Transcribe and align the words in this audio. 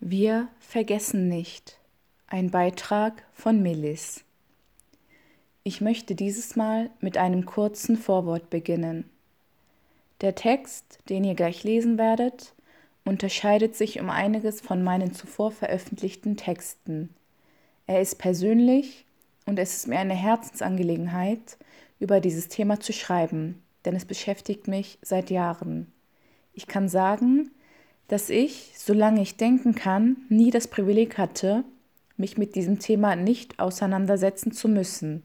Wir 0.00 0.46
vergessen 0.60 1.28
nicht. 1.28 1.76
Ein 2.28 2.52
Beitrag 2.52 3.24
von 3.32 3.60
Millis. 3.60 4.22
Ich 5.64 5.80
möchte 5.80 6.14
dieses 6.14 6.54
Mal 6.54 6.90
mit 7.00 7.18
einem 7.18 7.46
kurzen 7.46 7.96
Vorwort 7.96 8.48
beginnen. 8.48 9.10
Der 10.20 10.36
Text, 10.36 11.00
den 11.08 11.24
ihr 11.24 11.34
gleich 11.34 11.64
lesen 11.64 11.98
werdet, 11.98 12.54
unterscheidet 13.04 13.74
sich 13.74 13.98
um 13.98 14.08
einiges 14.08 14.60
von 14.60 14.84
meinen 14.84 15.14
zuvor 15.14 15.50
veröffentlichten 15.50 16.36
Texten. 16.36 17.12
Er 17.88 18.00
ist 18.00 18.18
persönlich 18.18 19.04
und 19.46 19.58
es 19.58 19.78
ist 19.78 19.88
mir 19.88 19.98
eine 19.98 20.14
Herzensangelegenheit, 20.14 21.58
über 21.98 22.20
dieses 22.20 22.46
Thema 22.46 22.78
zu 22.78 22.92
schreiben, 22.92 23.64
denn 23.84 23.96
es 23.96 24.04
beschäftigt 24.04 24.68
mich 24.68 25.00
seit 25.02 25.30
Jahren. 25.30 25.90
Ich 26.52 26.68
kann 26.68 26.88
sagen, 26.88 27.50
dass 28.08 28.30
ich, 28.30 28.72
solange 28.76 29.22
ich 29.22 29.36
denken 29.36 29.74
kann, 29.74 30.16
nie 30.28 30.50
das 30.50 30.66
Privileg 30.66 31.18
hatte, 31.18 31.64
mich 32.16 32.36
mit 32.36 32.54
diesem 32.54 32.78
Thema 32.78 33.16
nicht 33.16 33.60
auseinandersetzen 33.60 34.50
zu 34.52 34.68
müssen. 34.68 35.22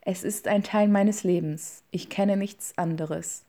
Es 0.00 0.22
ist 0.22 0.48
ein 0.48 0.62
Teil 0.62 0.88
meines 0.88 1.24
Lebens. 1.24 1.82
Ich 1.90 2.08
kenne 2.08 2.36
nichts 2.36 2.78
anderes. 2.78 3.44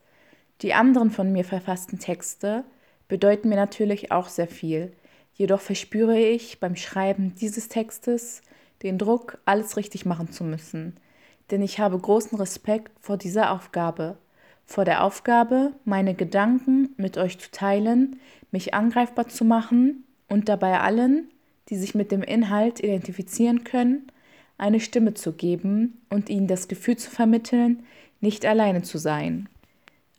Die 0.60 0.74
anderen 0.74 1.10
von 1.10 1.32
mir 1.32 1.44
verfassten 1.44 2.00
Texte 2.00 2.64
bedeuten 3.06 3.48
mir 3.48 3.56
natürlich 3.56 4.10
auch 4.10 4.28
sehr 4.28 4.48
viel. 4.48 4.92
Jedoch 5.34 5.60
verspüre 5.60 6.18
ich 6.18 6.58
beim 6.58 6.74
Schreiben 6.74 7.34
dieses 7.36 7.68
Textes 7.68 8.42
den 8.82 8.98
Druck, 8.98 9.38
alles 9.44 9.76
richtig 9.76 10.04
machen 10.04 10.30
zu 10.30 10.44
müssen. 10.44 10.96
Denn 11.50 11.62
ich 11.62 11.78
habe 11.78 11.98
großen 11.98 12.36
Respekt 12.38 12.92
vor 13.00 13.16
dieser 13.16 13.52
Aufgabe 13.52 14.18
vor 14.68 14.84
der 14.84 15.02
Aufgabe, 15.02 15.72
meine 15.86 16.14
Gedanken 16.14 16.90
mit 16.98 17.16
euch 17.16 17.38
zu 17.38 17.50
teilen, 17.50 18.20
mich 18.52 18.74
angreifbar 18.74 19.26
zu 19.26 19.46
machen 19.46 20.04
und 20.28 20.50
dabei 20.50 20.78
allen, 20.80 21.30
die 21.70 21.76
sich 21.76 21.94
mit 21.94 22.12
dem 22.12 22.22
Inhalt 22.22 22.80
identifizieren 22.80 23.64
können, 23.64 24.12
eine 24.58 24.80
Stimme 24.80 25.14
zu 25.14 25.32
geben 25.32 26.02
und 26.10 26.28
ihnen 26.28 26.48
das 26.48 26.68
Gefühl 26.68 26.96
zu 26.96 27.10
vermitteln, 27.10 27.82
nicht 28.20 28.44
alleine 28.44 28.82
zu 28.82 28.98
sein. 28.98 29.48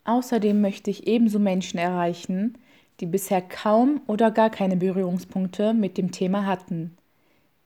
Außerdem 0.04 0.60
möchte 0.62 0.90
ich 0.90 1.06
ebenso 1.06 1.38
Menschen 1.38 1.78
erreichen, 1.78 2.58
die 3.02 3.06
bisher 3.06 3.44
kaum 3.44 4.02
oder 4.08 4.32
gar 4.32 4.50
keine 4.50 4.78
Berührungspunkte 4.78 5.76
mit 5.76 5.96
dem 5.96 6.12
Thema 6.12 6.48
hatten. 6.48 6.98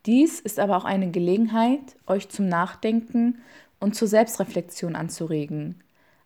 Dies 0.06 0.42
ist 0.42 0.60
aber 0.60 0.76
auch 0.76 0.86
eine 0.86 1.12
Gelegenheit, 1.12 1.96
euch 2.08 2.28
zum 2.28 2.50
Nachdenken 2.50 3.38
und 3.80 3.96
zur 3.96 4.10
Selbstreflexion 4.10 4.98
anzuregen 4.98 5.82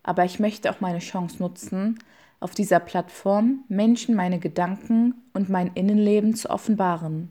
aber 0.08 0.24
ich 0.24 0.40
möchte 0.40 0.70
auch 0.70 0.80
meine 0.80 1.00
Chance 1.00 1.36
nutzen, 1.38 1.98
auf 2.40 2.54
dieser 2.54 2.80
Plattform 2.80 3.64
Menschen 3.68 4.14
meine 4.14 4.38
Gedanken 4.38 5.12
und 5.34 5.50
mein 5.50 5.70
Innenleben 5.74 6.34
zu 6.34 6.48
offenbaren. 6.48 7.30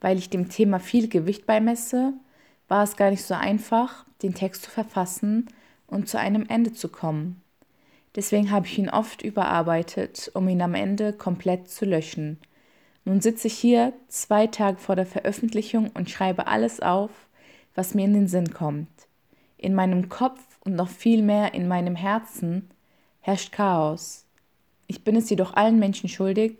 Weil 0.00 0.18
ich 0.18 0.28
dem 0.28 0.48
Thema 0.48 0.80
viel 0.80 1.06
Gewicht 1.06 1.46
beimesse, 1.46 2.12
war 2.66 2.82
es 2.82 2.96
gar 2.96 3.10
nicht 3.10 3.22
so 3.22 3.34
einfach, 3.34 4.04
den 4.24 4.34
Text 4.34 4.64
zu 4.64 4.72
verfassen 4.72 5.46
und 5.86 6.08
zu 6.08 6.18
einem 6.18 6.46
Ende 6.48 6.72
zu 6.72 6.88
kommen. 6.88 7.40
Deswegen 8.16 8.50
habe 8.50 8.66
ich 8.66 8.76
ihn 8.76 8.90
oft 8.90 9.22
überarbeitet, 9.22 10.32
um 10.34 10.48
ihn 10.48 10.62
am 10.62 10.74
Ende 10.74 11.12
komplett 11.12 11.70
zu 11.70 11.84
löschen. 11.84 12.40
Nun 13.04 13.20
sitze 13.20 13.46
ich 13.46 13.54
hier 13.54 13.92
zwei 14.08 14.48
Tage 14.48 14.78
vor 14.78 14.96
der 14.96 15.06
Veröffentlichung 15.06 15.92
und 15.94 16.10
schreibe 16.10 16.48
alles 16.48 16.80
auf, 16.80 17.12
was 17.76 17.94
mir 17.94 18.06
in 18.06 18.14
den 18.14 18.26
Sinn 18.26 18.52
kommt. 18.52 18.88
In 19.60 19.74
meinem 19.74 20.08
Kopf 20.08 20.40
und 20.64 20.74
noch 20.74 20.88
viel 20.88 21.22
mehr 21.22 21.52
in 21.52 21.68
meinem 21.68 21.94
Herzen 21.94 22.70
herrscht 23.20 23.52
Chaos. 23.52 24.24
Ich 24.86 25.04
bin 25.04 25.16
es 25.16 25.28
jedoch 25.28 25.52
allen 25.52 25.78
Menschen 25.78 26.08
schuldig, 26.08 26.56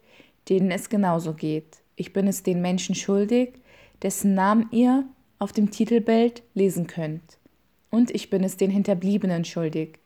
denen 0.51 0.70
es 0.70 0.91
genauso 0.91 1.33
geht. 1.33 1.78
Ich 1.97 2.12
bin 2.12 2.28
es 2.28 2.43
den 2.43 2.61
Menschen 2.61 2.95
schuldig, 2.95 3.55
dessen 4.03 4.34
Namen 4.34 4.69
ihr 4.71 5.06
auf 5.39 5.53
dem 5.53 5.71
Titelbild 5.71 6.43
lesen 6.53 6.87
könnt. 6.87 7.39
Und 7.89 8.11
ich 8.11 8.28
bin 8.28 8.45
es 8.45 8.59
den 8.59 8.71
Hinterbliebenen 8.71 9.47
schuldig, 9.47 9.99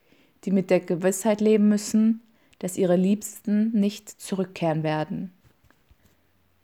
die 0.44 0.52
mit 0.52 0.70
der 0.70 0.78
Gewissheit 0.78 1.40
leben 1.40 1.68
müssen, 1.68 2.22
dass 2.60 2.76
ihre 2.76 2.96
Liebsten 2.96 3.72
nicht 3.72 4.08
zurückkehren 4.08 4.84
werden. 4.84 5.32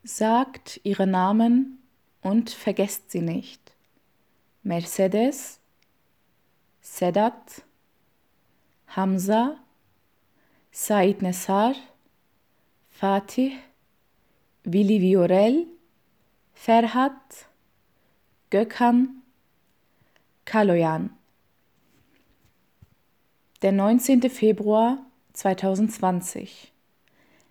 Sagt 0.05 0.81
ihre 0.85 1.09
Namen 1.09 1.83
und 2.23 2.51
vergesst 2.51 3.11
sie 3.11 3.21
nicht. 3.21 3.73
Mercedes 4.63 5.60
Sedat, 6.81 7.63
Hamza, 8.89 9.57
Said 10.73 11.21
Nesar, 11.21 11.75
Fatih, 12.91 13.53
Willi 14.65 15.01
Viorel, 15.01 15.67
Ferhat, 16.55 17.47
Gökhan, 18.51 19.23
Kaloyan. 20.45 21.11
Der 23.63 23.73
19. 23.73 24.23
Februar 24.31 24.99
2020. 25.35 26.73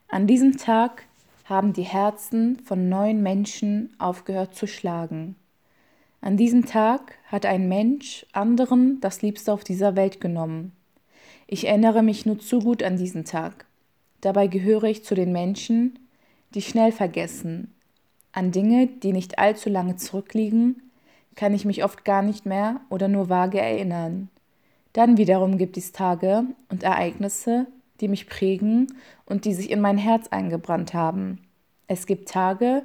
An 0.07 0.25
diesem 0.25 0.57
Tag 0.57 1.05
haben 1.45 1.73
die 1.73 1.83
Herzen 1.83 2.59
von 2.59 2.89
neun 2.89 3.21
Menschen 3.21 3.93
aufgehört 3.99 4.55
zu 4.55 4.67
schlagen. 4.67 5.35
An 6.21 6.35
diesem 6.35 6.65
Tag 6.65 7.13
hat 7.27 7.45
ein 7.45 7.69
Mensch 7.69 8.25
anderen 8.33 8.99
das 8.99 9.21
Liebste 9.21 9.53
auf 9.53 9.63
dieser 9.63 9.95
Welt 9.95 10.19
genommen. 10.19 10.73
Ich 11.47 11.67
erinnere 11.67 12.03
mich 12.03 12.25
nur 12.25 12.39
zu 12.39 12.59
gut 12.59 12.83
an 12.83 12.97
diesen 12.97 13.23
Tag. 13.23 13.65
Dabei 14.21 14.47
gehöre 14.47 14.83
ich 14.85 15.03
zu 15.03 15.15
den 15.15 15.31
Menschen, 15.31 15.97
die 16.53 16.61
schnell 16.61 16.91
vergessen. 16.91 17.73
An 18.33 18.51
Dinge, 18.51 18.87
die 18.87 19.13
nicht 19.13 19.39
allzu 19.39 19.69
lange 19.69 19.95
zurückliegen, 19.95 20.81
kann 21.35 21.53
ich 21.53 21.63
mich 21.63 21.83
oft 21.85 22.03
gar 22.03 22.21
nicht 22.21 22.45
mehr 22.45 22.81
oder 22.89 23.07
nur 23.07 23.29
vage 23.29 23.61
erinnern. 23.61 24.29
Dann 24.93 25.17
wiederum 25.17 25.57
gibt 25.57 25.77
es 25.77 25.93
Tage 25.93 26.43
und 26.69 26.83
Ereignisse, 26.83 27.67
die 28.01 28.09
mich 28.09 28.27
prägen 28.27 28.93
und 29.25 29.45
die 29.45 29.53
sich 29.53 29.71
in 29.71 29.79
mein 29.79 29.97
Herz 29.97 30.27
eingebrannt 30.27 30.93
haben. 30.93 31.39
Es 31.87 32.05
gibt 32.05 32.29
Tage, 32.29 32.83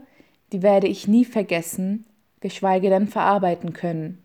die 0.52 0.62
werde 0.62 0.86
ich 0.86 1.08
nie 1.08 1.24
vergessen, 1.24 2.06
geschweige 2.44 2.90
denn 2.90 3.08
verarbeiten 3.08 3.72
können. 3.72 4.22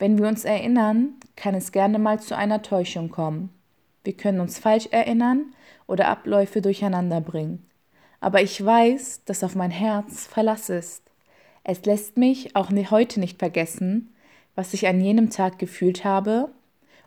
Wenn 0.00 0.18
wir 0.18 0.26
uns 0.26 0.44
erinnern, 0.44 1.10
kann 1.36 1.54
es 1.54 1.70
gerne 1.70 2.00
mal 2.00 2.18
zu 2.18 2.36
einer 2.36 2.60
Täuschung 2.60 3.08
kommen. 3.08 3.50
Wir 4.02 4.14
können 4.14 4.40
uns 4.40 4.58
falsch 4.58 4.88
erinnern 4.90 5.54
oder 5.86 6.08
Abläufe 6.08 6.60
durcheinander 6.60 7.20
bringen. 7.20 7.64
Aber 8.18 8.42
ich 8.42 8.64
weiß, 8.64 9.22
dass 9.26 9.44
auf 9.44 9.54
mein 9.54 9.70
Herz 9.70 10.26
Verlass 10.26 10.70
ist. 10.70 11.04
Es 11.62 11.84
lässt 11.84 12.16
mich 12.16 12.56
auch 12.56 12.72
heute 12.90 13.20
nicht 13.20 13.38
vergessen, 13.38 14.12
was 14.56 14.74
ich 14.74 14.88
an 14.88 15.00
jenem 15.00 15.30
Tag 15.30 15.60
gefühlt 15.60 16.04
habe 16.04 16.50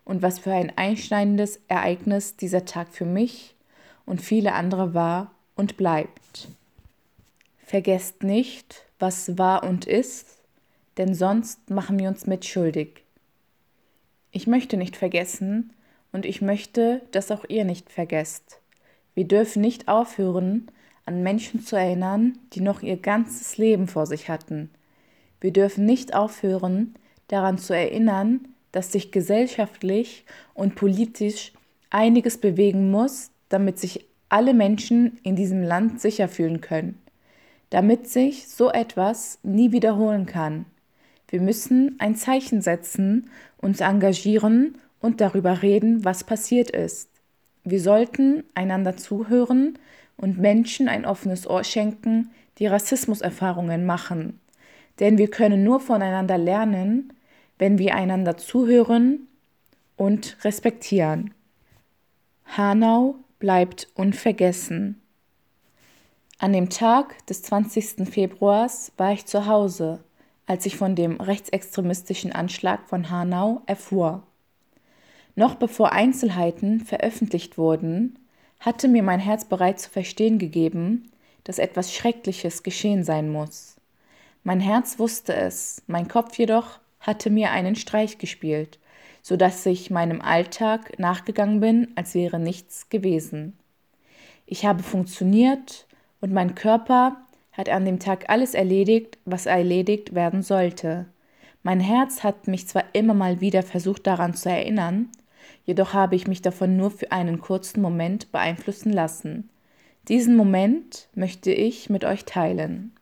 und 0.06 0.22
was 0.22 0.40
für 0.40 0.54
ein 0.54 0.72
einschneidendes 0.78 1.60
Ereignis 1.68 2.38
dieser 2.38 2.64
Tag 2.64 2.88
für 2.94 3.06
mich 3.06 3.56
und 4.06 4.22
viele 4.22 4.54
andere 4.54 4.94
war 4.94 5.32
und 5.58 5.76
bleibt. 5.76 6.48
Vergesst 7.66 8.24
nicht, 8.24 8.86
was 9.00 9.38
war 9.38 9.64
und 9.64 9.86
ist, 9.86 10.38
denn 10.98 11.16
sonst 11.16 11.70
machen 11.70 11.98
wir 11.98 12.10
uns 12.10 12.28
mitschuldig. 12.28 13.04
Ich 14.32 14.46
möchte 14.46 14.78
nicht 14.78 14.98
vergessen 14.98 15.74
und 16.12 16.26
ich 16.26 16.42
möchte, 16.42 17.02
dass 17.12 17.32
auch 17.32 17.46
ihr 17.48 17.64
nicht 17.64 17.90
vergesst. 17.90 18.60
Wir 19.16 19.26
dürfen 19.26 19.62
nicht 19.62 19.88
aufhören, 19.88 20.70
an 21.06 21.24
Menschen 21.24 21.62
zu 21.62 21.76
erinnern, 21.76 22.38
die 22.54 22.62
noch 22.62 22.84
ihr 22.84 22.98
ganzes 22.98 23.58
Leben 23.58 23.88
vor 23.88 24.06
sich 24.06 24.30
hatten. 24.30 24.70
Wir 25.42 25.52
dürfen 25.52 25.86
nicht 25.86 26.14
aufhören, 26.14 26.94
daran 27.30 27.58
zu 27.58 27.74
erinnern, 27.74 28.48
dass 28.72 28.92
sich 28.92 29.12
gesellschaftlich 29.12 30.26
und 30.54 30.76
politisch 30.76 31.54
einiges 31.90 32.38
bewegen 32.38 32.92
muss, 32.92 33.32
damit 33.48 33.80
sich 33.80 34.06
alle 34.28 34.54
Menschen 34.54 35.18
in 35.24 35.36
diesem 35.36 35.64
Land 35.64 36.02
sicher 36.02 36.28
fühlen 36.28 36.62
können 36.62 37.02
damit 37.70 38.08
sich 38.08 38.48
so 38.48 38.72
etwas 38.72 39.40
nie 39.44 39.72
wiederholen 39.72 40.26
kann. 40.26 40.66
Wir 41.28 41.42
müssen 41.42 41.96
ein 42.00 42.16
Zeichen 42.16 42.62
setzen, 42.62 43.30
uns 43.58 43.82
engagieren 43.82 44.76
und 45.00 45.22
darüber 45.22 45.62
reden, 45.62 46.04
was 46.04 46.24
passiert 46.24 46.72
ist. 46.72 47.10
Wir 47.64 47.80
sollten 47.80 48.44
einander 48.56 48.98
zuhören 48.98 49.78
und 50.18 50.40
Menschen 50.40 50.88
ein 50.88 51.06
offenes 51.06 51.48
Ohr 51.48 51.64
schenken, 51.64 52.32
die 52.58 52.68
Rassismuserfahrungen 52.68 53.86
machen. 53.86 54.40
Denn 55.00 55.18
wir 55.18 55.30
können 55.30 55.64
nur 55.64 55.80
voneinander 55.80 56.38
lernen, 56.38 57.14
wenn 57.58 57.78
wir 57.78 57.96
einander 57.96 58.38
zuhören 58.38 59.28
und 59.96 60.38
respektieren. 60.44 61.34
Hanau 62.46 63.16
bleibt 63.38 63.88
unvergessen. 63.94 65.02
An 66.42 66.54
dem 66.54 66.70
Tag 66.70 67.26
des 67.28 67.44
20. 67.44 68.10
Februars 68.10 68.94
war 68.96 69.12
ich 69.12 69.26
zu 69.26 69.46
Hause, 69.46 70.00
als 70.46 70.66
ich 70.66 70.78
von 70.78 70.96
dem 70.96 71.20
rechtsextremistischen 71.20 72.32
Anschlag 72.32 72.88
von 72.88 73.10
Hanau 73.10 73.62
erfuhr. 73.66 74.24
Noch 75.36 75.56
bevor 75.56 75.92
Einzelheiten 75.92 76.80
veröffentlicht 76.80 77.58
wurden, 77.58 78.18
hatte 78.62 78.88
mir 78.88 79.04
mein 79.04 79.20
Herz 79.20 79.44
bereits 79.44 79.84
zu 79.84 79.90
verstehen 79.90 80.40
gegeben, 80.40 81.12
dass 81.44 81.60
etwas 81.60 81.94
Schreckliches 81.94 82.64
geschehen 82.64 83.04
sein 83.04 83.30
muss. 83.30 83.76
Mein 84.46 84.62
Herz 84.62 84.98
wusste 84.98 85.34
es, 85.34 85.82
mein 85.88 86.08
Kopf 86.08 86.38
jedoch 86.38 86.80
hatte 87.02 87.30
mir 87.30 87.52
einen 87.52 87.76
Streich 87.76 88.18
gespielt, 88.18 88.80
so 89.22 89.36
dass 89.36 89.66
ich 89.66 89.92
meinem 89.92 90.22
Alltag 90.22 91.00
nachgegangen 91.00 91.60
bin, 91.60 91.92
als 91.96 92.16
wäre 92.16 92.40
nichts 92.40 92.88
gewesen. 92.88 93.58
Ich 94.46 94.66
habe 94.66 94.84
funktioniert 94.84 95.86
und 96.22 96.34
mein 96.34 96.56
Körper 96.56 97.18
hat 97.52 97.70
an 97.70 97.86
dem 97.86 98.00
Tag 98.00 98.30
alles 98.30 98.54
erledigt, 98.54 99.18
was 99.26 99.46
erledigt 99.46 100.16
werden 100.16 100.42
sollte. 100.42 101.08
Mein 101.64 101.80
Herz 101.80 102.24
hat 102.24 102.48
mich 102.48 102.68
zwar 102.68 102.84
immer 102.94 103.14
mal 103.14 103.42
wieder 103.42 103.64
versucht 103.64 104.08
daran 104.08 104.34
zu 104.34 104.50
erinnern, 104.50 105.10
jedoch 105.66 105.94
habe 105.94 106.16
ich 106.16 106.28
mich 106.28 106.42
davon 106.42 106.78
nur 106.78 106.92
für 106.92 107.12
einen 107.12 107.42
kurzen 107.42 107.82
Moment 107.82 108.32
beeinflussen 108.32 108.94
lassen. 108.94 109.50
Diesen 110.08 110.36
Moment 110.36 111.10
möchte 111.14 111.52
ich 111.52 111.90
mit 111.90 112.06
euch 112.06 112.26
teilen. 112.26 112.94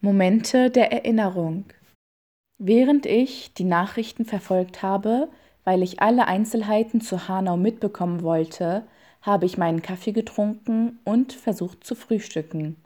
Momente 0.00 0.70
der 0.70 0.92
Erinnerung. 0.92 1.64
Während 2.58 3.04
ich 3.04 3.52
die 3.54 3.64
Nachrichten 3.64 4.24
verfolgt 4.24 4.82
habe, 4.82 5.28
weil 5.64 5.82
ich 5.82 6.00
alle 6.00 6.26
Einzelheiten 6.26 7.00
zu 7.00 7.28
Hanau 7.28 7.56
mitbekommen 7.56 8.22
wollte, 8.22 8.84
habe 9.22 9.46
ich 9.46 9.58
meinen 9.58 9.82
Kaffee 9.82 10.12
getrunken 10.12 10.98
und 11.04 11.32
versucht 11.32 11.84
zu 11.84 11.94
frühstücken. 11.94 12.76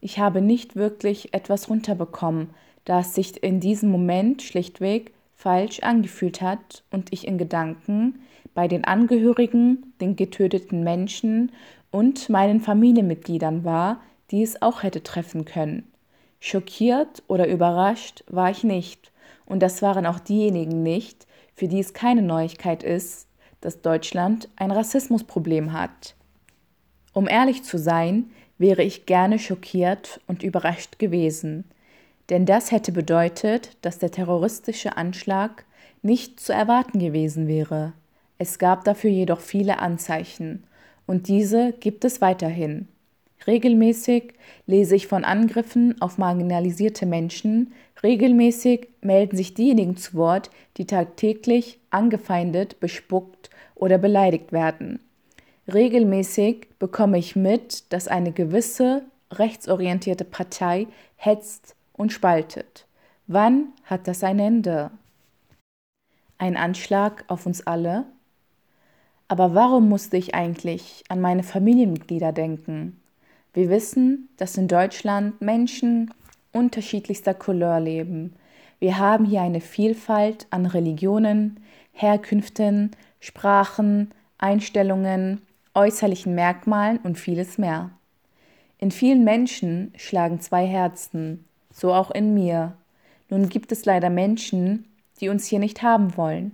Ich 0.00 0.18
habe 0.18 0.40
nicht 0.40 0.76
wirklich 0.76 1.34
etwas 1.34 1.68
runterbekommen, 1.68 2.50
da 2.84 3.00
es 3.00 3.14
sich 3.14 3.42
in 3.42 3.60
diesem 3.60 3.90
Moment 3.90 4.42
schlichtweg 4.42 5.12
falsch 5.34 5.80
angefühlt 5.80 6.40
hat 6.40 6.82
und 6.90 7.12
ich 7.12 7.26
in 7.26 7.38
Gedanken 7.38 8.20
bei 8.54 8.68
den 8.68 8.84
Angehörigen, 8.84 9.94
den 10.00 10.16
getöteten 10.16 10.82
Menschen 10.82 11.52
und 11.90 12.28
meinen 12.28 12.60
Familienmitgliedern 12.60 13.64
war, 13.64 14.00
die 14.30 14.42
es 14.42 14.60
auch 14.62 14.82
hätte 14.82 15.02
treffen 15.02 15.44
können. 15.44 15.90
Schockiert 16.40 17.22
oder 17.26 17.48
überrascht 17.48 18.24
war 18.28 18.50
ich 18.50 18.64
nicht, 18.64 19.12
und 19.46 19.62
das 19.62 19.82
waren 19.82 20.06
auch 20.06 20.20
diejenigen 20.20 20.82
nicht, 20.82 21.26
für 21.54 21.68
die 21.68 21.80
es 21.80 21.92
keine 21.92 22.22
Neuigkeit 22.22 22.82
ist, 22.82 23.26
dass 23.60 23.82
Deutschland 23.82 24.48
ein 24.56 24.70
Rassismusproblem 24.70 25.72
hat. 25.72 26.14
Um 27.12 27.28
ehrlich 27.28 27.62
zu 27.64 27.78
sein, 27.78 28.30
wäre 28.58 28.82
ich 28.82 29.06
gerne 29.06 29.38
schockiert 29.38 30.20
und 30.26 30.42
überrascht 30.42 30.98
gewesen, 30.98 31.64
denn 32.28 32.46
das 32.46 32.70
hätte 32.70 32.92
bedeutet, 32.92 33.76
dass 33.82 33.98
der 33.98 34.12
terroristische 34.12 34.96
Anschlag 34.96 35.64
nicht 36.02 36.38
zu 36.40 36.52
erwarten 36.52 36.98
gewesen 36.98 37.48
wäre. 37.48 37.92
Es 38.38 38.58
gab 38.58 38.84
dafür 38.84 39.10
jedoch 39.10 39.40
viele 39.40 39.80
Anzeichen, 39.80 40.64
und 41.06 41.26
diese 41.26 41.72
gibt 41.72 42.04
es 42.04 42.20
weiterhin. 42.20 42.86
Regelmäßig 43.46 44.34
lese 44.66 44.96
ich 44.96 45.06
von 45.06 45.24
Angriffen 45.24 46.00
auf 46.00 46.18
marginalisierte 46.18 47.06
Menschen. 47.06 47.72
Regelmäßig 48.02 48.88
melden 49.00 49.36
sich 49.36 49.54
diejenigen 49.54 49.96
zu 49.96 50.14
Wort, 50.14 50.50
die 50.76 50.86
tagtäglich 50.86 51.78
angefeindet, 51.90 52.80
bespuckt 52.80 53.50
oder 53.74 53.98
beleidigt 53.98 54.52
werden. 54.52 55.00
Regelmäßig 55.72 56.68
bekomme 56.78 57.18
ich 57.18 57.36
mit, 57.36 57.92
dass 57.92 58.08
eine 58.08 58.32
gewisse 58.32 59.02
rechtsorientierte 59.32 60.24
Partei 60.24 60.86
hetzt 61.16 61.76
und 61.92 62.12
spaltet. 62.12 62.86
Wann 63.26 63.68
hat 63.84 64.08
das 64.08 64.24
ein 64.24 64.38
Ende? 64.38 64.90
Ein 66.38 66.56
Anschlag 66.56 67.24
auf 67.28 67.46
uns 67.46 67.66
alle? 67.66 68.06
Aber 69.28 69.54
warum 69.54 69.88
musste 69.88 70.16
ich 70.16 70.34
eigentlich 70.34 71.04
an 71.08 71.20
meine 71.20 71.44
Familienmitglieder 71.44 72.32
denken? 72.32 73.00
Wir 73.52 73.68
wissen, 73.68 74.28
dass 74.36 74.56
in 74.56 74.68
Deutschland 74.68 75.40
Menschen 75.40 76.12
unterschiedlichster 76.52 77.34
Couleur 77.34 77.80
leben. 77.80 78.34
Wir 78.78 78.98
haben 78.98 79.24
hier 79.24 79.42
eine 79.42 79.60
Vielfalt 79.60 80.46
an 80.50 80.66
Religionen, 80.66 81.60
Herkünften, 81.92 82.92
Sprachen, 83.18 84.12
Einstellungen, 84.38 85.42
äußerlichen 85.74 86.34
Merkmalen 86.34 86.98
und 86.98 87.18
vieles 87.18 87.58
mehr. 87.58 87.90
In 88.78 88.90
vielen 88.90 89.24
Menschen 89.24 89.92
schlagen 89.96 90.40
zwei 90.40 90.66
Herzen, 90.66 91.44
so 91.72 91.92
auch 91.92 92.10
in 92.10 92.32
mir. 92.32 92.76
Nun 93.28 93.48
gibt 93.48 93.72
es 93.72 93.84
leider 93.84 94.10
Menschen, 94.10 94.86
die 95.20 95.28
uns 95.28 95.46
hier 95.46 95.58
nicht 95.58 95.82
haben 95.82 96.16
wollen. 96.16 96.52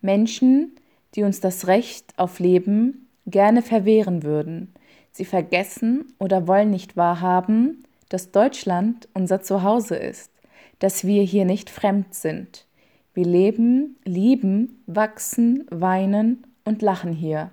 Menschen, 0.00 0.76
die 1.14 1.22
uns 1.22 1.40
das 1.40 1.66
Recht 1.66 2.14
auf 2.16 2.38
Leben 2.38 3.08
gerne 3.26 3.62
verwehren 3.62 4.22
würden. 4.22 4.72
Sie 5.16 5.24
vergessen 5.24 6.12
oder 6.18 6.46
wollen 6.46 6.68
nicht 6.68 6.94
wahrhaben, 6.98 7.84
dass 8.10 8.32
Deutschland 8.32 9.08
unser 9.14 9.40
Zuhause 9.40 9.96
ist, 9.96 10.30
dass 10.78 11.06
wir 11.06 11.22
hier 11.22 11.46
nicht 11.46 11.70
fremd 11.70 12.14
sind. 12.14 12.66
Wir 13.14 13.24
leben, 13.24 13.96
lieben, 14.04 14.82
wachsen, 14.86 15.66
weinen 15.70 16.44
und 16.66 16.82
lachen 16.82 17.14
hier. 17.14 17.50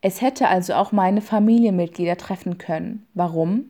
Es 0.00 0.22
hätte 0.22 0.48
also 0.48 0.72
auch 0.72 0.92
meine 0.92 1.20
Familienmitglieder 1.20 2.16
treffen 2.16 2.56
können. 2.56 3.06
Warum? 3.12 3.66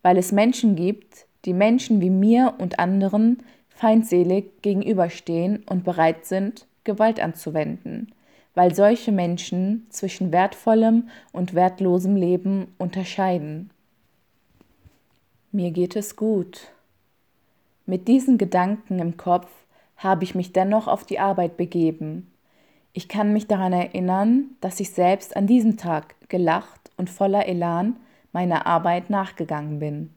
Weil 0.00 0.16
es 0.16 0.32
Menschen 0.32 0.76
gibt, 0.76 1.26
die 1.44 1.52
Menschen 1.52 2.00
wie 2.00 2.08
mir 2.08 2.54
und 2.56 2.78
anderen 2.78 3.42
feindselig 3.68 4.62
gegenüberstehen 4.62 5.62
und 5.68 5.84
bereit 5.84 6.24
sind, 6.24 6.66
Gewalt 6.84 7.20
anzuwenden 7.20 8.14
weil 8.58 8.74
solche 8.74 9.12
Menschen 9.12 9.86
zwischen 9.88 10.32
wertvollem 10.32 11.10
und 11.30 11.54
wertlosem 11.54 12.16
Leben 12.16 12.74
unterscheiden. 12.76 13.70
Mir 15.52 15.70
geht 15.70 15.94
es 15.94 16.16
gut. 16.16 16.62
Mit 17.86 18.08
diesen 18.08 18.36
Gedanken 18.36 18.98
im 18.98 19.16
Kopf 19.16 19.48
habe 19.96 20.24
ich 20.24 20.34
mich 20.34 20.52
dennoch 20.52 20.88
auf 20.88 21.04
die 21.04 21.20
Arbeit 21.20 21.56
begeben. 21.56 22.32
Ich 22.92 23.08
kann 23.08 23.32
mich 23.32 23.46
daran 23.46 23.72
erinnern, 23.72 24.46
dass 24.60 24.80
ich 24.80 24.90
selbst 24.90 25.36
an 25.36 25.46
diesem 25.46 25.76
Tag 25.76 26.16
gelacht 26.28 26.90
und 26.96 27.10
voller 27.10 27.46
Elan 27.46 27.94
meiner 28.32 28.66
Arbeit 28.66 29.08
nachgegangen 29.08 29.78
bin. 29.78 30.10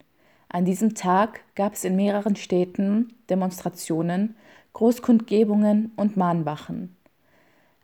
An 0.49 0.65
diesem 0.65 0.95
Tag 0.95 1.41
gab 1.53 1.73
es 1.73 1.83
in 1.83 1.95
mehreren 1.95 2.35
Städten 2.35 3.13
Demonstrationen, 3.29 4.35
Großkundgebungen 4.73 5.91
und 5.95 6.17
Mahnwachen. 6.17 6.95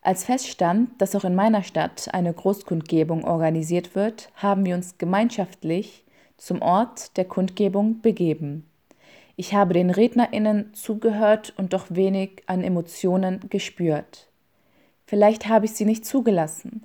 Als 0.08 0.24
feststand, 0.24 1.02
dass 1.02 1.18
auch 1.18 1.26
in 1.26 1.36
meiner 1.36 1.64
Stadt 1.64 2.08
eine 2.14 2.32
Großkundgebung 2.32 3.26
organisiert 3.26 3.94
wird, 3.94 4.30
haben 4.36 4.66
wir 4.66 4.74
uns 4.74 4.98
gemeinschaftlich 4.98 6.06
zum 6.38 6.62
Ort 6.62 7.18
der 7.18 7.26
Kundgebung 7.26 8.00
begeben. 8.00 8.66
Ich 9.36 9.54
habe 9.54 9.74
den 9.74 9.90
Rednerinnen 9.90 10.74
zugehört 10.74 11.54
und 11.58 11.74
doch 11.74 11.88
wenig 11.90 12.42
an 12.46 12.64
Emotionen 12.64 13.42
gespürt. 13.50 14.30
Vielleicht 15.06 15.50
habe 15.50 15.66
ich 15.66 15.74
sie 15.74 15.84
nicht 15.84 16.06
zugelassen, 16.06 16.84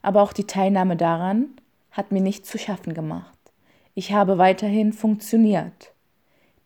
aber 0.00 0.22
auch 0.22 0.32
die 0.32 0.46
Teilnahme 0.46 0.96
daran 0.96 1.48
hat 1.90 2.10
mir 2.10 2.22
nicht 2.22 2.46
zu 2.46 2.56
schaffen 2.56 2.94
gemacht. 2.94 3.36
Ich 3.94 4.14
habe 4.14 4.38
weiterhin 4.38 4.94
funktioniert. 4.94 5.92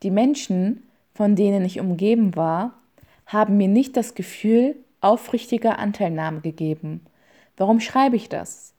Die 0.04 0.12
Menschen, 0.12 0.84
von 1.16 1.34
denen 1.34 1.64
ich 1.64 1.80
umgeben 1.80 2.36
war, 2.36 2.74
haben 3.26 3.56
mir 3.56 3.66
nicht 3.66 3.96
das 3.96 4.14
Gefühl 4.14 4.76
aufrichtiger 5.00 5.78
Anteilnahme 5.78 6.40
gegeben. 6.40 7.02
Warum 7.56 7.80
schreibe 7.80 8.16
ich 8.16 8.28
das? 8.28 8.74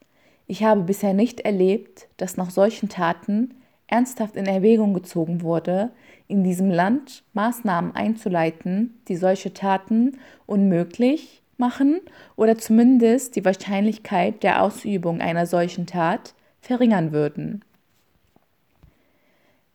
Ich 0.46 0.64
habe 0.64 0.82
bisher 0.82 1.14
nicht 1.14 1.42
erlebt, 1.42 2.08
dass 2.18 2.38
nach 2.38 2.52
solchen 2.52 2.90
Taten 2.90 3.54
ernsthaft 3.88 4.36
in 4.36 4.46
Erwägung 4.46 4.94
gezogen 4.94 5.42
wurde, 5.42 5.92
in 6.28 6.44
diesem 6.44 6.70
Land 6.70 7.24
Maßnahmen 7.34 7.96
einzuleiten, 7.96 9.02
die 9.08 9.16
solche 9.16 9.54
Taten 9.54 10.18
unmöglich 10.46 11.42
machen 11.58 12.02
oder 12.36 12.58
zumindest 12.58 13.36
die 13.36 13.46
Wahrscheinlichkeit 13.46 14.44
der 14.44 14.62
Ausübung 14.62 15.22
einer 15.22 15.46
solchen 15.46 15.86
Tat 15.86 16.34
verringern 16.62 17.12
würden. 17.12 17.64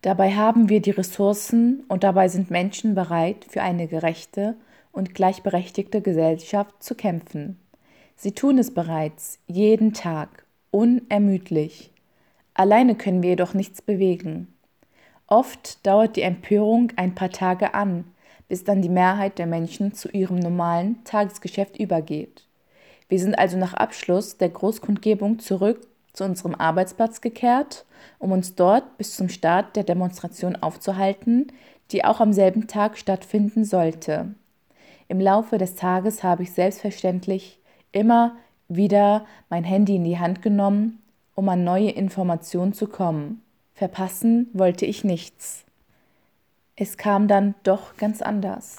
Dabei 0.03 0.33
haben 0.33 0.69
wir 0.69 0.81
die 0.81 0.91
Ressourcen 0.91 1.85
und 1.89 2.03
dabei 2.03 2.29
sind 2.29 2.51
Menschen 2.51 2.95
bereit 2.95 3.47
für 3.49 3.63
eine 3.63 3.87
gerechte 3.87 4.57
und 4.93 5.15
gleichberechtigte 5.15 6.01
Gesellschaft 6.01 6.83
zu 6.83 6.95
kämpfen. 6.95 7.59
Sie 8.17 8.33
tun 8.33 8.59
es 8.59 8.73
bereits 8.73 9.39
jeden 9.49 9.95
Tag, 9.95 10.45
unermüdlich. 10.71 11.91
Alleine 12.55 12.95
können 12.95 13.23
wir 13.23 13.31
jedoch 13.31 13.55
nichts 13.55 13.83
bewegen. 13.83 14.55
Oft 15.27 15.85
dauert 15.87 16.17
die 16.17 16.23
Empörung 16.23 16.93
ein 16.97 17.15
paar 17.15 17.31
Tage 17.31 17.75
an, 17.75 18.05
bis 18.49 18.65
dann 18.65 18.83
die 18.83 18.91
Mehrheit 18.91 19.39
der 19.39 19.47
Menschen 19.47 19.95
zu 19.95 20.11
ihrem 20.11 20.39
normalen 20.39 21.03
Tagesgeschäft 21.05 21.79
übergeht. 21.79 22.45
Wir 23.09 23.19
sind 23.19 23.39
also 23.39 23.57
nach 23.57 23.75
Abschluss 23.75 24.37
der 24.37 24.51
Großkundgebung 24.51 25.39
zurück 25.39 25.87
zu 26.13 26.25
unserem 26.25 26.55
Arbeitsplatz 26.55 27.21
gekehrt, 27.21 27.87
um 28.19 28.33
uns 28.33 28.55
dort 28.55 28.99
bis 28.99 29.17
zum 29.17 29.29
Start 29.29 29.77
der 29.77 29.85
Demonstration 29.85 30.57
aufzuhalten, 30.57 31.47
die 31.91 32.05
auch 32.05 32.21
am 32.21 32.33
selben 32.33 32.67
Tag 32.67 32.99
stattfinden 32.99 33.65
sollte. 33.65 34.35
Im 35.13 35.21
Laufe 35.21 35.59
des 35.59 35.75
Tages 35.75 36.23
habe 36.23 36.43
ich 36.43 36.53
selbstverständlich 36.53 37.61
immer 37.93 38.35
wieder 38.69 39.27
mein 39.51 39.63
Handy 39.63 39.97
in 39.97 40.05
die 40.05 40.19
Hand 40.19 40.41
genommen 40.41 41.03
um 41.35 41.51
an 41.51 41.65
neue 41.65 41.91
Informationen 41.91 42.73
zu 42.73 42.87
kommen. 42.87 43.43
Verpassen 43.75 44.49
wollte 44.55 44.87
ich 44.87 45.05
nichts. 45.05 45.67
Es 46.77 46.97
kam 46.97 47.29
dann 47.29 47.55
doch 47.63 47.99
ganz 47.99 48.23
anders. 48.23 48.79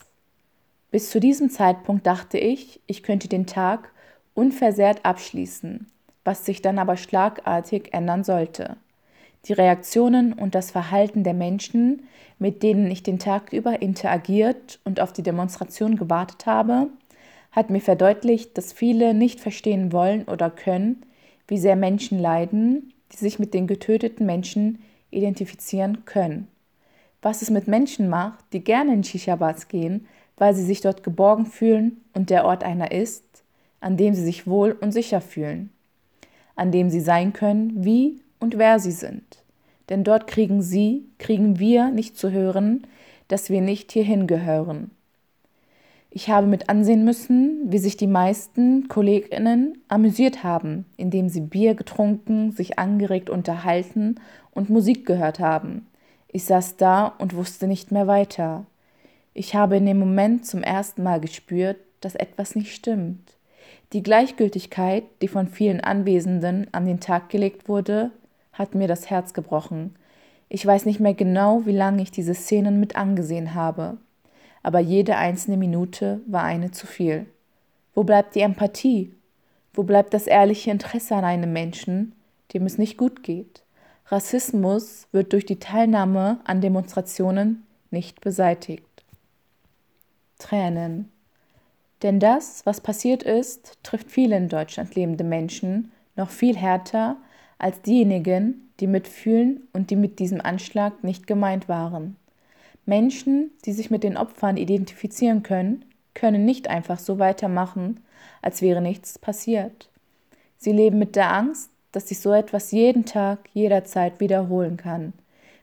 Bis 0.90 1.12
zu 1.12 1.20
diesem 1.20 1.52
Zeitpunkt 1.52 2.08
dachte 2.08 2.40
ich, 2.40 2.82
ich 2.88 3.04
könnte 3.04 3.28
den 3.28 3.46
Tag 3.46 3.92
unversehrt 4.34 5.06
abschließen, 5.06 5.86
was 6.24 6.46
sich 6.46 6.64
dann 6.64 6.80
aber 6.80 6.98
schlagartig 6.98 7.94
ändern 7.94 8.24
sollte. 8.24 8.78
Die 9.48 9.54
Reaktionen 9.54 10.34
und 10.34 10.56
das 10.56 10.72
Verhalten 10.72 11.24
der 11.24 11.34
Menschen, 11.34 12.04
mit 12.40 12.64
denen 12.64 12.90
ich 12.90 13.04
den 13.04 13.20
Tag 13.20 13.52
über 13.52 13.82
interagiert 13.82 14.80
und 14.86 15.00
auf 15.00 15.12
die 15.12 15.24
Demonstration 15.24 15.98
gewartet 15.98 16.46
habe, 16.46 16.88
hat 17.52 17.70
mir 17.70 17.82
verdeutlicht, 17.82 18.58
dass 18.58 18.74
viele 18.74 19.14
nicht 19.14 19.40
verstehen 19.40 19.92
wollen 19.92 20.24
oder 20.24 20.50
können, 20.50 21.04
wie 21.48 21.58
sehr 21.58 21.76
Menschen 21.76 22.20
leiden, 22.20 22.94
die 23.12 23.18
sich 23.18 23.38
mit 23.38 23.54
den 23.54 23.68
getöteten 23.68 24.26
Menschen 24.26 24.82
identifizieren 25.12 26.06
können. 26.06 26.48
Was 27.22 27.42
es 27.42 27.50
mit 27.50 27.68
Menschen 27.68 28.10
macht, 28.10 28.44
die 28.54 28.64
gerne 28.64 28.94
in 28.94 29.04
Shisha-Bars 29.04 29.68
gehen, 29.68 30.08
weil 30.38 30.56
sie 30.56 30.64
sich 30.64 30.82
dort 30.82 31.04
geborgen 31.04 31.46
fühlen 31.46 32.02
und 32.14 32.30
der 32.30 32.46
Ort 32.46 32.64
einer 32.64 32.92
ist, 32.92 33.24
an 33.82 33.98
dem 33.98 34.14
sie 34.14 34.24
sich 34.24 34.48
wohl 34.48 34.72
und 34.72 34.92
sicher 34.92 35.22
fühlen, 35.22 35.70
an 36.56 36.72
dem 36.72 36.90
sie 36.90 37.02
sein 37.02 37.34
können, 37.34 37.84
wie 37.84 38.22
und 38.44 38.58
wer 38.58 38.78
sie 38.78 38.92
sind. 38.92 39.44
Denn 39.90 40.04
dort 40.04 40.28
kriegen 40.28 40.62
sie, 40.62 41.06
kriegen 41.18 41.60
wir 41.60 41.92
nicht 41.92 42.18
zu 42.18 42.30
hören, 42.30 42.86
dass 43.30 43.50
wir 43.50 43.62
nicht 43.62 43.94
hierhin 43.94 44.28
gehören. 44.28 44.92
Ich 46.12 46.30
habe 46.30 46.46
mit 46.46 46.70
ansehen 46.70 47.06
müssen, 47.06 47.72
wie 47.72 47.80
sich 47.80 47.98
die 47.98 48.06
meisten 48.06 48.88
Kolleginnen 48.90 49.82
amüsiert 49.88 50.44
haben, 50.44 50.86
indem 50.98 51.30
sie 51.30 51.42
Bier 51.42 51.74
getrunken, 51.74 52.52
sich 52.52 52.78
angeregt 52.78 53.30
unterhalten 53.30 54.20
und 54.52 54.70
Musik 54.70 55.06
gehört 55.06 55.40
haben. 55.40 55.88
Ich 56.28 56.44
saß 56.44 56.76
da 56.76 57.08
und 57.08 57.36
wusste 57.36 57.68
nicht 57.68 57.92
mehr 57.92 58.08
weiter. 58.08 58.66
Ich 59.34 59.56
habe 59.56 59.78
in 59.78 59.86
dem 59.86 59.98
Moment 59.98 60.46
zum 60.46 60.62
ersten 60.62 61.02
Mal 61.02 61.20
gespürt, 61.20 61.78
dass 62.02 62.14
etwas 62.14 62.56
nicht 62.56 62.76
stimmt. 62.76 63.38
Die 63.94 64.04
Gleichgültigkeit, 64.04 65.06
die 65.22 65.28
von 65.28 65.48
vielen 65.48 65.80
Anwesenden 65.80 66.68
an 66.74 66.86
den 66.86 67.00
Tag 67.00 67.30
gelegt 67.30 67.70
wurde, 67.70 68.12
hat 68.54 68.76
mir 68.76 68.88
das 68.88 69.10
Herz 69.10 69.34
gebrochen. 69.34 69.96
Ich 70.50 70.66
weiß 70.66 70.86
nicht 70.86 71.00
mehr 71.00 71.14
genau, 71.14 71.66
wie 71.66 71.76
lange 71.76 72.02
ich 72.02 72.12
diese 72.12 72.34
Szenen 72.34 72.80
mit 72.80 72.96
angesehen 72.96 73.54
habe 73.54 73.98
aber 74.64 74.80
jede 74.80 75.18
einzelne 75.18 75.58
Minute 75.58 76.22
war 76.26 76.44
eine 76.44 76.72
zu 76.72 76.88
viel. 76.88 77.28
Wo 77.94 78.04
bleibt 78.04 78.34
die 78.34 78.40
Empathie? 78.40 79.14
Wo 79.74 79.84
bleibt 79.84 80.14
das 80.14 80.26
ehrliche 80.26 80.72
Interesse 80.72 81.16
an 81.16 81.26
einem 81.26 81.52
Menschen, 81.52 82.14
dem 82.54 82.66
es 82.66 82.78
nicht 82.78 82.98
gut 82.98 83.22
geht? 83.22 83.64
Rassismus 84.08 85.08
wird 85.12 85.34
durch 85.34 85.46
die 85.46 85.60
Teilnahme 85.60 86.40
an 86.46 86.62
Demonstrationen 86.62 87.66
nicht 87.92 88.22
beseitigt. 88.22 89.04
Tränen. 90.40 91.12
Denn 92.02 92.20
das, 92.20 92.66
was 92.66 92.82
passiert 92.82 93.24
ist, 93.24 93.78
trifft 93.84 94.12
viele 94.12 94.36
in 94.38 94.50
Deutschland 94.50 94.96
lebende 94.96 95.24
Menschen 95.24 95.92
noch 96.16 96.30
viel 96.30 96.56
härter 96.56 97.18
als 97.64 97.82
diejenigen, 97.82 98.70
die 98.80 98.88
mitfühlen 98.88 99.68
und 99.72 99.90
die 99.90 99.96
mit 99.96 100.20
diesem 100.20 100.42
Anschlag 100.42 101.04
nicht 101.04 101.28
gemeint 101.28 101.70
waren. 101.70 102.18
Menschen, 102.86 103.52
die 103.66 103.72
sich 103.72 103.90
mit 103.90 104.04
den 104.04 104.18
Opfern 104.18 104.58
identifizieren 104.58 105.44
können, 105.44 105.86
können 106.14 106.44
nicht 106.44 106.70
einfach 106.70 107.00
so 107.00 107.20
weitermachen, 107.20 108.02
als 108.42 108.62
wäre 108.62 108.82
nichts 108.82 109.18
passiert. 109.18 109.90
Sie 110.58 110.74
leben 110.74 111.00
mit 111.00 111.16
der 111.16 111.34
Angst, 111.34 111.70
dass 111.94 112.10
sich 112.10 112.20
so 112.20 112.34
etwas 112.34 112.72
jeden 112.72 113.06
Tag, 113.06 113.50
jederzeit 113.54 114.20
wiederholen 114.20 114.76
kann. 114.76 115.14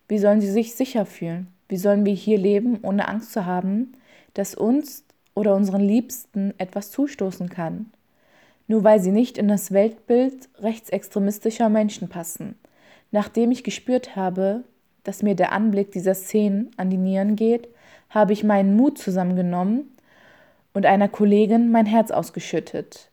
Wie 0.09 0.19
sollen 0.19 0.41
sie 0.41 0.51
sich 0.51 0.75
sicher 0.75 1.05
fühlen? 1.05 1.49
Wie 1.69 1.77
sollen 1.77 2.07
wir 2.07 2.15
hier 2.15 2.39
leben, 2.39 2.79
ohne 2.83 3.09
Angst 3.09 3.33
zu 3.33 3.45
haben, 3.45 3.93
dass 4.35 4.55
uns 4.55 5.05
oder 5.35 5.55
unseren 5.55 5.83
Liebsten 5.83 6.55
etwas 6.57 6.91
zustoßen 6.91 7.51
kann? 7.51 7.93
Nur 8.71 8.85
weil 8.85 9.01
sie 9.01 9.11
nicht 9.11 9.37
in 9.37 9.49
das 9.49 9.73
Weltbild 9.73 10.49
rechtsextremistischer 10.61 11.69
Menschen 11.69 12.09
passen. 12.09 12.55
Nachdem 13.11 13.51
ich 13.51 13.65
gespürt 13.65 14.15
habe, 14.15 14.63
dass 15.03 15.25
mir 15.25 15.35
der 15.35 15.51
Anblick 15.51 15.91
dieser 15.91 16.15
Szenen 16.15 16.71
an 16.77 16.89
die 16.89 16.97
Nieren 16.97 17.35
geht, 17.35 17.67
habe 18.11 18.33
ich 18.33 18.45
meinen 18.45 18.77
Mut 18.77 18.97
zusammengenommen 18.97 19.91
und 20.73 20.87
einer 20.87 21.09
Kollegin 21.09 21.73
mein 21.73 21.85
Herz 21.85 22.13
ausgeschüttet. 22.13 23.11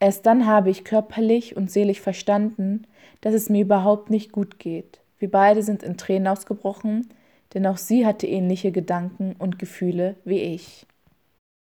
Erst 0.00 0.26
dann 0.26 0.44
habe 0.44 0.70
ich 0.70 0.82
körperlich 0.82 1.56
und 1.56 1.70
seelisch 1.70 2.00
verstanden, 2.00 2.84
dass 3.20 3.32
es 3.32 3.48
mir 3.48 3.62
überhaupt 3.62 4.10
nicht 4.10 4.32
gut 4.32 4.58
geht. 4.58 4.98
Wir 5.20 5.30
beide 5.30 5.62
sind 5.62 5.84
in 5.84 5.98
Tränen 5.98 6.26
ausgebrochen, 6.26 7.10
denn 7.54 7.64
auch 7.68 7.76
sie 7.76 8.04
hatte 8.04 8.26
ähnliche 8.26 8.72
Gedanken 8.72 9.36
und 9.38 9.60
Gefühle 9.60 10.16
wie 10.24 10.40
ich. 10.40 10.84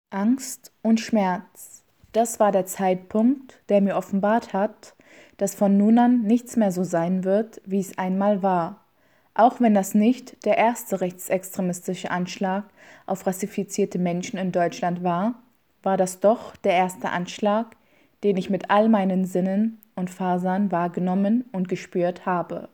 Angst 0.09 0.73
und 0.81 0.99
Schmerz. 0.99 1.82
Das 2.13 2.39
war 2.39 2.51
der 2.51 2.67
Zeitpunkt, 2.67 3.59
der 3.69 3.81
mir 3.81 3.95
offenbart 3.95 4.53
hat, 4.53 4.93
dass 5.37 5.55
von 5.55 5.77
nun 5.77 5.97
an 5.97 6.21
nichts 6.21 6.55
mehr 6.55 6.71
so 6.71 6.83
sein 6.83 7.23
wird, 7.23 7.59
wie 7.65 7.79
es 7.79 7.97
einmal 7.97 8.43
war. 8.43 8.85
Auch 9.33 9.59
wenn 9.59 9.73
das 9.73 9.95
nicht 9.95 10.45
der 10.45 10.59
erste 10.59 11.01
rechtsextremistische 11.01 12.11
Anschlag 12.11 12.65
auf 13.07 13.25
rassifizierte 13.25 13.97
Menschen 13.97 14.37
in 14.37 14.51
Deutschland 14.51 15.03
war, 15.03 15.41
war 15.81 15.97
das 15.97 16.19
doch 16.19 16.55
der 16.57 16.73
erste 16.73 17.09
Anschlag, 17.09 17.75
den 18.23 18.37
ich 18.37 18.51
mit 18.51 18.69
all 18.69 18.89
meinen 18.89 19.25
Sinnen 19.25 19.81
und 19.95 20.11
Fasern 20.11 20.71
wahrgenommen 20.71 21.45
und 21.51 21.67
gespürt 21.67 22.27
habe. 22.27 22.69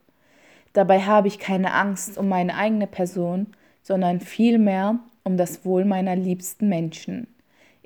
Dabei 0.74 1.02
habe 1.02 1.30
ich 1.30 1.40
keine 1.40 1.74
Angst 1.74 2.18
um 2.18 2.28
meine 2.28 2.56
eigene 2.56 2.88
Person, 2.88 3.48
sondern 3.84 4.20
vielmehr 4.20 5.00
um 5.24 5.38
das 5.38 5.64
Wohl 5.64 5.86
meiner 5.86 6.18
liebsten 6.18 6.68
Menschen. 6.68 7.28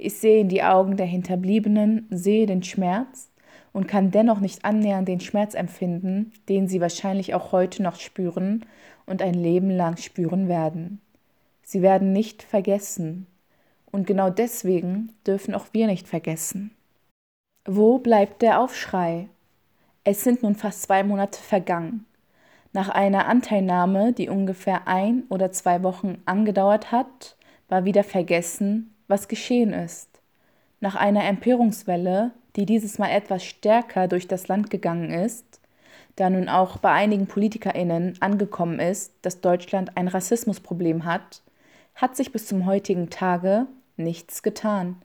Ich 0.04 0.18
sehe 0.18 0.42
in 0.42 0.50
die 0.50 0.64
Augen 0.64 0.98
der 0.98 1.06
Hinterbliebenen, 1.06 2.08
sehe 2.10 2.46
den 2.46 2.62
Schmerz, 2.62 3.32
und 3.72 3.88
kann 3.88 4.12
dennoch 4.12 4.42
nicht 4.42 4.66
annähernd 4.66 5.08
den 5.08 5.22
Schmerz 5.22 5.54
empfinden, 5.54 6.34
den 6.50 6.68
sie 6.68 6.82
wahrscheinlich 6.82 7.34
auch 7.34 7.54
heute 7.54 7.82
noch 7.82 7.96
spüren 7.96 8.66
und 9.06 9.22
ein 9.22 9.34
Leben 9.34 9.70
lang 9.70 9.96
spüren 9.96 10.50
werden. 10.50 11.00
Sie 11.64 11.82
werden 11.82 12.12
nicht 12.12 12.44
vergessen. 12.44 13.28
Und 13.94 14.06
genau 14.06 14.30
deswegen 14.30 15.14
dürfen 15.26 15.56
auch 15.56 15.68
wir 15.72 15.88
nicht 15.88 16.10
vergessen. 16.10 16.72
Wo 17.66 17.98
bleibt 17.98 18.42
der 18.42 18.60
Aufschrei? 18.60 19.30
Es 20.04 20.26
sind 20.26 20.44
nun 20.44 20.56
fast 20.56 20.82
zwei 20.82 21.06
Monate 21.06 21.40
vergangen. 21.42 22.06
Nach 22.74 22.90
einer 22.90 23.26
Anteilnahme, 23.28 24.12
die 24.12 24.28
ungefähr 24.28 24.86
ein 24.86 25.24
oder 25.30 25.54
zwei 25.54 25.82
Wochen 25.82 26.22
angedauert 26.26 26.92
hat, 26.92 27.38
war 27.70 27.86
wieder 27.86 28.04
vergessen, 28.04 28.93
was 29.08 29.28
geschehen 29.28 29.74
ist. 29.74 30.10
Nach 30.80 30.96
einer 30.96 31.24
Empörungswelle, 31.26 32.32
die 32.56 32.66
dieses 32.66 33.00
Mal 33.00 33.10
etwas 33.10 33.44
stärker 33.44 34.08
durch 34.08 34.28
das 34.28 34.48
Land 34.48 34.70
gegangen 34.70 35.12
ist, 35.12 35.60
da 36.16 36.30
nun 36.30 36.50
auch 36.50 36.78
bei 36.78 36.92
einigen 36.92 37.28
Politikerinnen 37.28 38.18
angekommen 38.20 38.80
ist, 38.80 39.14
dass 39.22 39.42
Deutschland 39.42 39.98
ein 39.98 40.08
Rassismusproblem 40.08 41.06
hat, 41.06 41.42
hat 41.96 42.16
sich 42.16 42.32
bis 42.32 42.48
zum 42.48 42.66
heutigen 42.66 43.10
Tage 43.10 43.68
nichts 43.98 44.44
getan. 44.44 44.98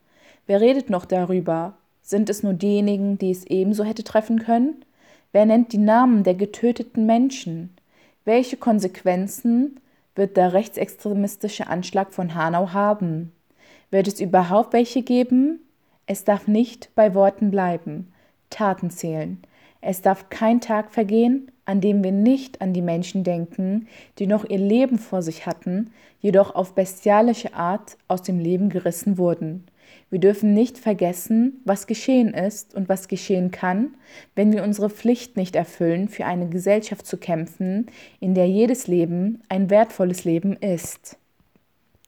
Wer 0.46 0.60
redet 0.60 0.90
noch 0.90 1.04
darüber? 1.04 1.74
Sind 2.02 2.30
es 2.30 2.42
nur 2.42 2.54
diejenigen, 2.54 3.18
die 3.18 3.30
es 3.30 3.44
ebenso 3.44 3.84
hätte 3.84 4.04
treffen 4.04 4.40
können? 4.40 4.84
Wer 5.32 5.44
nennt 5.44 5.72
die 5.72 5.78
Namen 5.78 6.24
der 6.24 6.34
getöteten 6.34 7.04
Menschen? 7.04 7.76
Welche 8.24 8.56
Konsequenzen 8.56 9.80
wird 10.14 10.36
der 10.36 10.52
rechtsextremistische 10.52 11.66
Anschlag 11.66 12.12
von 12.12 12.34
Hanau 12.34 12.72
haben? 12.72 13.32
Wird 13.90 14.06
es 14.08 14.20
überhaupt 14.20 14.72
welche 14.74 15.02
geben? 15.02 15.60
Es 16.06 16.24
darf 16.24 16.46
nicht 16.46 16.90
bei 16.94 17.14
Worten 17.14 17.50
bleiben, 17.50 18.12
Taten 18.50 18.90
zählen. 18.90 19.40
Es 19.80 20.02
darf 20.02 20.28
kein 20.28 20.60
Tag 20.60 20.90
vergehen, 20.90 21.50
an 21.64 21.80
dem 21.80 22.02
wir 22.02 22.12
nicht 22.12 22.60
an 22.60 22.72
die 22.72 22.82
Menschen 22.82 23.24
denken, 23.24 23.88
die 24.18 24.26
noch 24.26 24.44
ihr 24.44 24.58
Leben 24.58 24.98
vor 24.98 25.22
sich 25.22 25.46
hatten, 25.46 25.90
jedoch 26.20 26.54
auf 26.54 26.74
bestialische 26.74 27.54
Art 27.54 27.96
aus 28.08 28.22
dem 28.22 28.38
Leben 28.38 28.70
gerissen 28.70 29.18
wurden. 29.18 29.64
Wir 30.10 30.18
dürfen 30.18 30.54
nicht 30.54 30.78
vergessen, 30.78 31.60
was 31.64 31.86
geschehen 31.86 32.34
ist 32.34 32.74
und 32.74 32.88
was 32.88 33.08
geschehen 33.08 33.50
kann, 33.50 33.94
wenn 34.34 34.52
wir 34.52 34.62
unsere 34.62 34.90
Pflicht 34.90 35.36
nicht 35.36 35.54
erfüllen, 35.54 36.08
für 36.08 36.26
eine 36.26 36.48
Gesellschaft 36.48 37.06
zu 37.06 37.16
kämpfen, 37.18 37.86
in 38.20 38.34
der 38.34 38.48
jedes 38.48 38.86
Leben 38.86 39.42
ein 39.48 39.70
wertvolles 39.70 40.24
Leben 40.24 40.56
ist. 40.56 41.18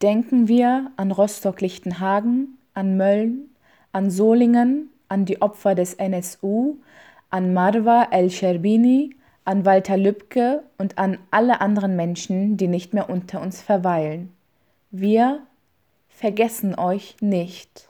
Denken 0.02 0.48
wir 0.48 0.92
an 0.96 1.12
Rostock-Lichtenhagen, 1.12 2.58
an 2.72 2.96
Mölln, 2.96 3.50
an 3.92 4.10
Solingen, 4.10 4.88
an 5.08 5.26
die 5.26 5.42
Opfer 5.42 5.74
des 5.74 5.92
NSU, 5.94 6.76
an 7.28 7.52
Marwa 7.52 8.08
El-Sherbini, 8.10 9.14
an 9.44 9.66
Walter 9.66 9.98
Lübcke 9.98 10.62
und 10.78 10.96
an 10.96 11.18
alle 11.30 11.60
anderen 11.60 11.96
Menschen, 11.96 12.56
die 12.56 12.68
nicht 12.68 12.94
mehr 12.94 13.10
unter 13.10 13.42
uns 13.42 13.60
verweilen. 13.60 14.32
Wir 14.90 15.42
vergessen 16.08 16.74
euch 16.78 17.16
nicht. 17.20 17.89